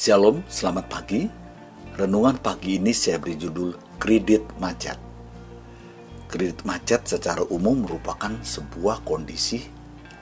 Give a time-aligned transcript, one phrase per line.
[0.00, 1.28] Shalom, selamat pagi.
[1.92, 4.96] Renungan pagi ini saya beri judul Kredit Macet.
[6.24, 9.60] Kredit macet secara umum merupakan sebuah kondisi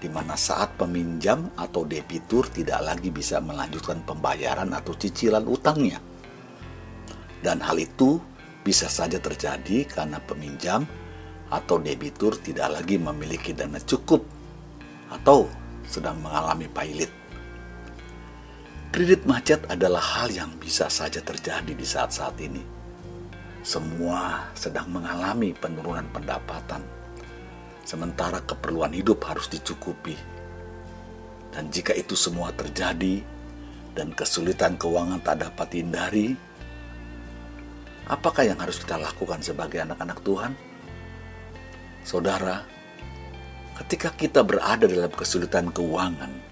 [0.02, 6.02] di mana saat peminjam atau debitur tidak lagi bisa melanjutkan pembayaran atau cicilan utangnya.
[7.38, 8.18] Dan hal itu
[8.66, 10.82] bisa saja terjadi karena peminjam
[11.54, 14.26] atau debitur tidak lagi memiliki dana cukup
[15.06, 15.46] atau
[15.86, 17.27] sedang mengalami pailit.
[18.88, 22.64] Kredit macet adalah hal yang bisa saja terjadi di saat-saat ini.
[23.61, 26.80] Semua sedang mengalami penurunan pendapatan,
[27.84, 30.16] sementara keperluan hidup harus dicukupi.
[31.52, 33.20] Dan jika itu semua terjadi
[33.92, 36.33] dan kesulitan keuangan tak dapat dihindari,
[38.08, 40.56] apakah yang harus kita lakukan sebagai anak-anak Tuhan?
[42.08, 42.64] Saudara,
[43.84, 46.47] ketika kita berada dalam kesulitan keuangan,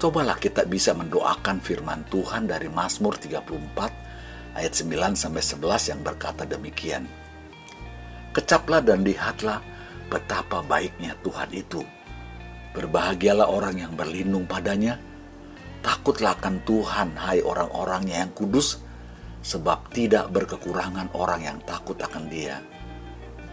[0.00, 6.48] Cobalah kita bisa mendoakan firman Tuhan dari Mazmur 34 ayat 9 sampai 11 yang berkata
[6.48, 7.04] demikian.
[8.32, 9.60] Kecaplah dan lihatlah
[10.08, 11.84] betapa baiknya Tuhan itu.
[12.72, 14.96] Berbahagialah orang yang berlindung padanya.
[15.84, 18.80] Takutlah akan Tuhan, hai orang-orangnya yang kudus,
[19.44, 22.56] sebab tidak berkekurangan orang yang takut akan dia.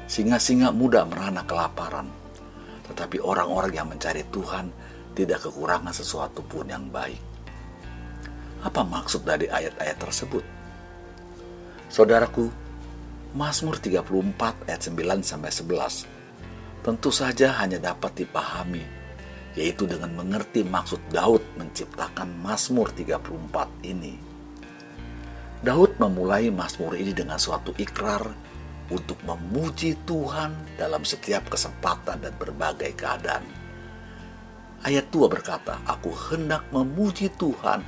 [0.08, 2.08] Singa-singa muda merana kelaparan,
[2.88, 7.20] tetapi orang-orang yang mencari Tuhan tidak kekurangan sesuatu pun yang baik.
[8.66, 10.44] Apa maksud dari ayat-ayat tersebut?
[11.88, 12.50] Saudaraku,
[13.38, 16.18] Mazmur 34 ayat 9 sampai 11
[16.82, 18.98] tentu saja hanya dapat dipahami
[19.58, 24.14] yaitu dengan mengerti maksud Daud menciptakan Mazmur 34 ini.
[25.66, 28.22] Daud memulai Mazmur ini dengan suatu ikrar
[28.94, 33.42] untuk memuji Tuhan dalam setiap kesempatan dan berbagai keadaan.
[34.86, 37.82] Ayat 2 berkata, Aku hendak memuji Tuhan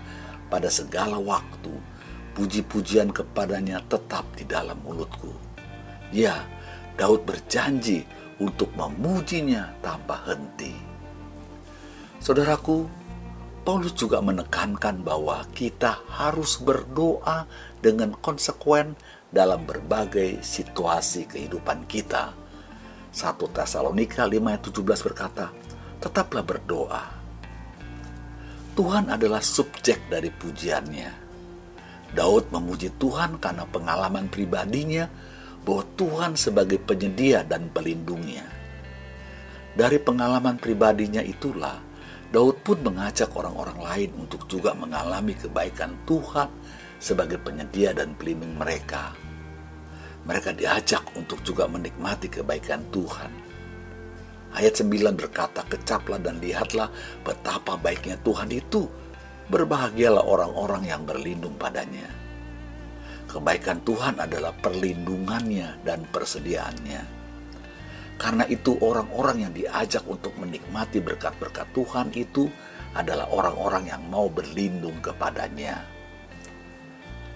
[0.50, 1.70] pada segala waktu.
[2.34, 5.36] Puji-pujian kepadanya tetap di dalam mulutku.
[6.10, 6.48] Ya,
[6.98, 8.08] Daud berjanji
[8.42, 10.74] untuk memujinya tanpa henti.
[12.24, 12.88] Saudaraku,
[13.68, 17.46] Paulus juga menekankan bahwa kita harus berdoa
[17.84, 18.98] dengan konsekuen
[19.30, 22.34] dalam berbagai situasi kehidupan kita.
[23.14, 25.54] 1 Tesalonika 5 ayat 17 berkata,
[26.00, 27.04] tetaplah berdoa.
[28.80, 31.28] Tuhan adalah subjek dari pujiannya.
[32.16, 35.06] Daud memuji Tuhan karena pengalaman pribadinya
[35.68, 38.48] bahwa Tuhan sebagai penyedia dan pelindungnya.
[39.76, 41.78] Dari pengalaman pribadinya itulah,
[42.32, 46.50] Daud pun mengajak orang-orang lain untuk juga mengalami kebaikan Tuhan
[46.98, 49.12] sebagai penyedia dan pelindung mereka.
[50.24, 53.49] Mereka diajak untuk juga menikmati kebaikan Tuhan
[54.50, 56.90] Ayat 9 berkata, Kecaplah dan lihatlah
[57.22, 58.90] betapa baiknya Tuhan itu.
[59.50, 62.06] Berbahagialah orang-orang yang berlindung padanya.
[63.30, 67.02] Kebaikan Tuhan adalah perlindungannya dan persediaannya.
[68.18, 72.50] Karena itu orang-orang yang diajak untuk menikmati berkat-berkat Tuhan itu
[72.94, 75.82] adalah orang-orang yang mau berlindung kepadanya.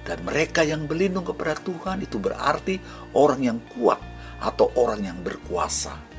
[0.03, 2.77] Dan mereka yang berlindung kepada Tuhan itu berarti
[3.15, 4.01] orang yang kuat
[4.43, 6.12] atau orang yang berkuasa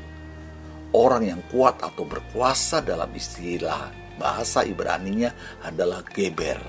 [0.94, 5.34] orang yang kuat atau berkuasa dalam istilah bahasa Ibrani-nya
[5.66, 6.62] adalah geber.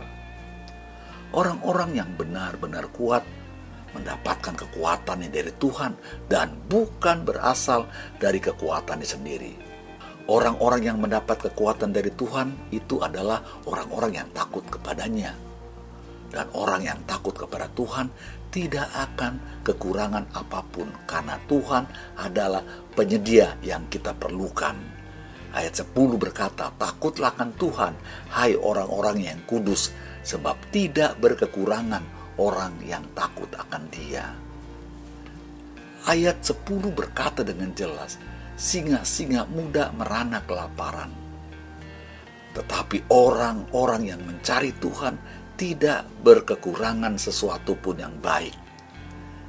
[1.30, 3.22] Orang-orang yang benar-benar kuat
[3.94, 5.94] mendapatkan kekuatannya dari Tuhan
[6.28, 7.88] dan bukan berasal
[8.18, 9.54] dari kekuatannya sendiri.
[10.26, 15.38] Orang-orang yang mendapat kekuatan dari Tuhan itu adalah orang-orang yang takut kepadanya.
[16.34, 18.10] Dan orang yang takut kepada Tuhan
[18.56, 21.84] tidak akan kekurangan apa pun karena Tuhan
[22.16, 22.64] adalah
[22.96, 24.80] penyedia yang kita perlukan.
[25.56, 27.94] Ayat 10 berkata, Takutlah akan Tuhan,
[28.32, 29.92] hai orang-orang yang kudus,
[30.24, 32.04] sebab tidak berkekurangan
[32.40, 34.36] orang yang takut akan dia.
[36.08, 38.20] Ayat 10 berkata dengan jelas,
[38.56, 41.12] Singa-singa muda merana kelaparan.
[42.56, 45.20] Tetapi orang-orang yang mencari Tuhan
[45.56, 48.56] tidak berkekurangan sesuatu pun yang baik.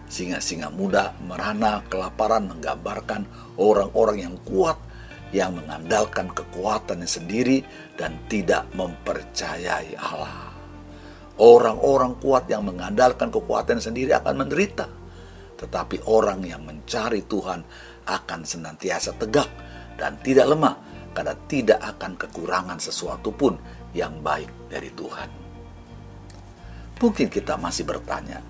[0.06, 3.26] Singa-singa muda merana kelaparan menggambarkan
[3.58, 4.78] orang-orang yang kuat
[5.34, 7.58] yang mengandalkan kekuatannya sendiri
[7.98, 10.54] dan tidak mempercayai Allah.
[11.36, 14.86] Orang-orang kuat yang mengandalkan kekuatan sendiri akan menderita.
[15.58, 17.60] Tetapi orang yang mencari Tuhan
[18.06, 19.50] akan senantiasa tegak
[19.98, 20.76] dan tidak lemah
[21.12, 23.56] karena tidak akan kekurangan sesuatu pun
[23.92, 25.45] yang baik dari Tuhan.
[26.96, 28.40] Mungkin kita masih bertanya,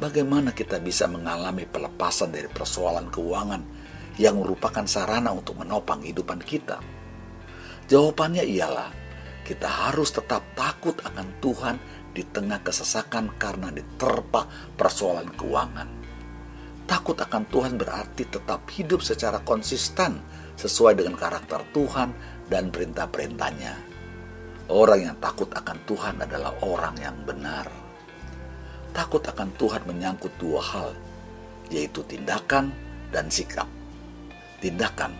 [0.00, 3.60] bagaimana kita bisa mengalami pelepasan dari persoalan keuangan
[4.16, 6.80] yang merupakan sarana untuk menopang kehidupan kita?
[7.84, 8.88] Jawabannya ialah
[9.44, 11.76] kita harus tetap takut akan Tuhan
[12.16, 14.48] di tengah kesesakan karena diterpa
[14.80, 15.88] persoalan keuangan.
[16.88, 20.24] Takut akan Tuhan berarti tetap hidup secara konsisten
[20.56, 22.16] sesuai dengan karakter Tuhan
[22.48, 23.93] dan perintah-perintahnya.
[24.64, 27.68] Orang yang takut akan Tuhan adalah orang yang benar.
[28.96, 30.96] Takut akan Tuhan menyangkut dua hal,
[31.68, 32.72] yaitu tindakan
[33.12, 33.68] dan sikap.
[34.64, 35.12] Tindakan,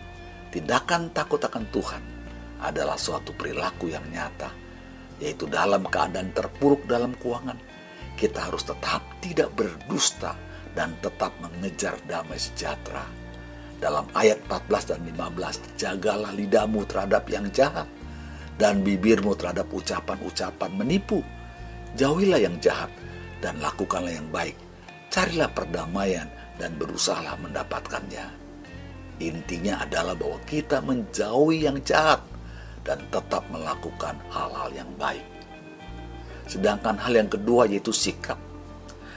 [0.49, 2.01] tindakan takut akan Tuhan
[2.57, 4.49] adalah suatu perilaku yang nyata,
[5.21, 7.61] yaitu dalam keadaan terpuruk dalam keuangan,
[8.17, 10.33] kita harus tetap tidak berdusta
[10.73, 13.05] dan tetap mengejar damai sejahtera.
[13.77, 17.85] Dalam ayat 14 dan 15, jagalah lidahmu terhadap yang jahat
[18.55, 21.19] dan bibirmu terhadap ucapan-ucapan menipu.
[21.95, 22.91] Jauhilah yang jahat
[23.39, 24.55] dan lakukanlah yang baik.
[25.11, 26.27] Carilah perdamaian
[26.59, 28.27] dan berusahalah mendapatkannya.
[29.23, 32.19] Intinya adalah bahwa kita menjauhi yang jahat
[32.83, 35.23] dan tetap melakukan hal-hal yang baik.
[36.45, 38.37] Sedangkan hal yang kedua yaitu sikap.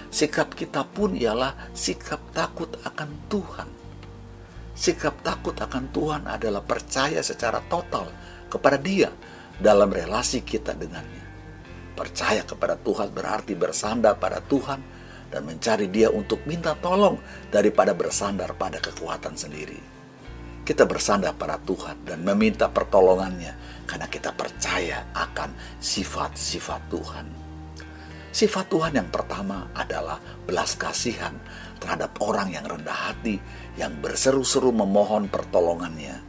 [0.08, 3.69] Sikap kita pun ialah sikap takut akan Tuhan.
[4.73, 8.08] Sikap takut akan Tuhan adalah percaya secara total
[8.49, 9.12] kepada Dia
[9.61, 11.25] dalam relasi kita dengannya.
[11.95, 14.81] Percaya kepada Tuhan berarti bersandar pada Tuhan
[15.29, 17.21] dan mencari Dia untuk minta tolong
[17.53, 19.81] daripada bersandar pada kekuatan sendiri.
[20.65, 27.27] Kita bersandar pada Tuhan dan meminta pertolongannya karena kita percaya akan sifat-sifat Tuhan.
[28.29, 31.33] Sifat Tuhan yang pertama adalah belas kasihan
[31.81, 33.41] terhadap orang yang rendah hati
[33.81, 36.27] yang berseru-seru memohon pertolongannya.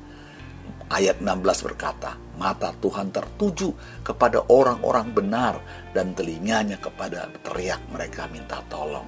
[0.90, 3.70] Ayat 16 berkata, mata Tuhan tertuju
[4.02, 5.62] kepada orang-orang benar
[5.94, 9.06] dan telinganya kepada teriak mereka minta tolong.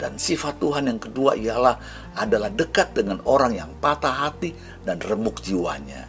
[0.00, 1.76] Dan sifat Tuhan yang kedua ialah
[2.16, 4.56] adalah dekat dengan orang yang patah hati
[4.88, 6.08] dan remuk jiwanya.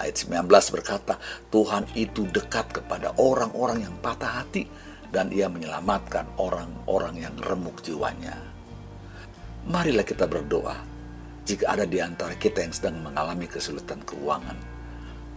[0.00, 1.20] Ayat 19 berkata,
[1.52, 4.64] Tuhan itu dekat kepada orang-orang yang patah hati
[5.12, 8.40] dan ia menyelamatkan orang-orang yang remuk jiwanya.
[9.68, 10.89] Marilah kita berdoa
[11.50, 14.80] jika ada di antara kita yang sedang mengalami kesulitan keuangan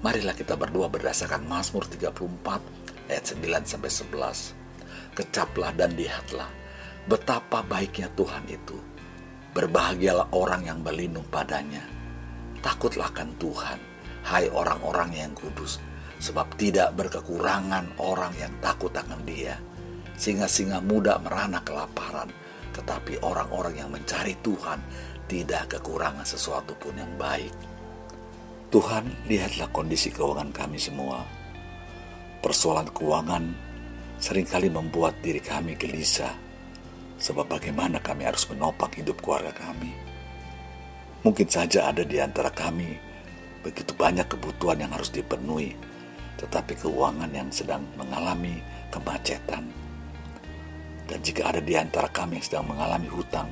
[0.04, 5.16] Marilah kita berdoa berdasarkan Mazmur 34 ayat 9 sampai 11.
[5.16, 6.52] Kecaplah dan lihatlah
[7.08, 8.76] betapa baiknya Tuhan itu.
[9.56, 11.88] Berbahagialah orang yang berlindung padanya.
[12.60, 13.80] Takutlah akan Tuhan,
[14.28, 15.80] hai orang-orang yang kudus,
[16.20, 19.56] sebab tidak berkekurangan orang yang takut akan Dia.
[20.20, 22.28] Singa-singa muda merana kelaparan,
[22.76, 24.84] tetapi orang-orang yang mencari Tuhan
[25.34, 27.50] tidak kekurangan sesuatu pun yang baik.
[28.70, 31.26] Tuhan, lihatlah kondisi keuangan kami semua.
[32.38, 33.44] Persoalan keuangan
[34.22, 36.38] sering kali membuat diri kami gelisah,
[37.18, 39.90] sebab bagaimana kami harus menopang hidup keluarga kami.
[41.26, 42.94] Mungkin saja ada di antara kami
[43.66, 45.74] begitu banyak kebutuhan yang harus dipenuhi,
[46.38, 48.62] tetapi keuangan yang sedang mengalami
[48.94, 49.66] kemacetan.
[51.10, 53.50] Dan jika ada di antara kami yang sedang mengalami hutang,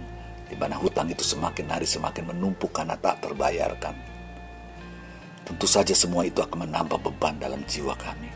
[0.51, 4.11] di mana hutang itu semakin hari semakin menumpuk karena tak terbayarkan
[5.51, 8.31] tentu saja semua itu akan menambah beban dalam jiwa kami.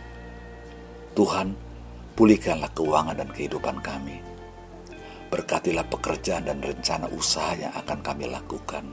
[1.16, 1.56] Tuhan,
[2.12, 4.20] pulihkanlah keuangan dan kehidupan kami.
[5.32, 8.84] Berkatilah pekerjaan dan rencana usaha yang akan kami lakukan.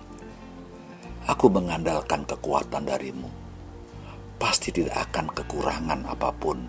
[1.26, 3.26] Aku mengandalkan kekuatan darimu.
[4.38, 6.62] Pasti tidak akan kekurangan apa pun,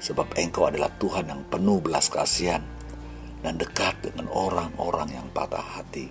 [0.00, 2.64] sebab Engkau adalah Tuhan yang penuh belas kasihan
[3.42, 6.10] dan dekat dengan orang-orang yang patah hati.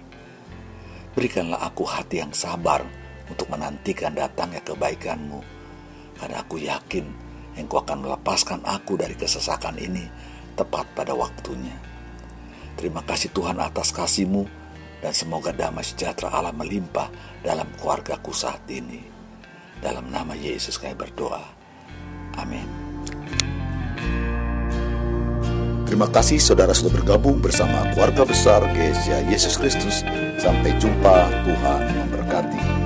[1.17, 2.86] Berikanlah aku hati yang sabar
[3.27, 5.41] untuk menantikan datangnya kebaikanmu.
[6.17, 7.05] Karena aku yakin
[7.57, 10.05] engkau akan melepaskan aku dari kesesakan ini
[10.57, 11.74] tepat pada waktunya.
[12.77, 14.46] Terima kasih Tuhan atas kasihmu
[15.01, 17.10] dan semoga damai sejahtera Allah melimpah
[17.41, 19.01] dalam keluargaku saat ini.
[19.77, 21.41] Dalam nama Yesus kami berdoa.
[22.38, 22.87] Amin.
[25.98, 30.06] Terima kasih saudara sudah bergabung bersama keluarga besar Gereja Yesus Kristus.
[30.38, 32.76] Sampai jumpa, Tuhan memberkati.